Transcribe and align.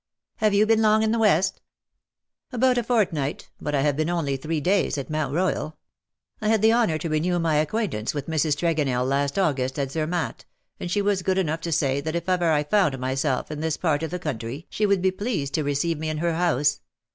"Have 0.37 0.55
you 0.55 0.65
been 0.65 0.81
long 0.81 1.03
in 1.03 1.11
the 1.11 1.19
West?''" 1.19 1.61
About 2.51 2.79
a 2.79 2.83
fortnight, 2.83 3.51
but 3.61 3.75
I 3.75 3.81
have 3.81 3.95
been 3.95 4.09
only 4.09 4.35
three 4.35 4.59
days 4.59 4.97
at 4.97 5.11
Mount 5.11 5.31
Royal. 5.35 5.77
I 6.41 6.47
had 6.47 6.63
the 6.63 6.73
honour 6.73 6.97
to 6.97 7.09
renew 7.09 7.37
my 7.37 7.57
acquaintance 7.57 8.11
with 8.11 8.25
Mrs. 8.25 8.55
Tregonell 8.57 9.07
last 9.07 9.37
August 9.37 9.77
at 9.77 9.91
Zermatt, 9.91 10.43
and 10.79 10.89
she 10.89 11.03
was 11.03 11.21
good 11.21 11.37
enough 11.37 11.61
to 11.61 11.71
say 11.71 12.01
that 12.01 12.15
if 12.15 12.27
I 12.27 12.33
ever 12.33 12.63
found 12.63 12.97
myself 12.97 13.51
in 13.51 13.59
this 13.59 13.77
part 13.77 14.01
of 14.01 14.09
the 14.09 14.17
country 14.17 14.65
she 14.71 14.87
would 14.87 15.03
be 15.03 15.11
pleased 15.11 15.53
to 15.53 15.63
receive 15.63 15.99
me 15.99 16.09
in 16.09 16.17
her 16.17 16.33
house. 16.33 16.81